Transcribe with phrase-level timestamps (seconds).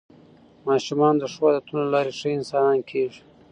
[0.67, 3.21] ماشومان د ښو عادتونو له لارې ښه انسانان کېږي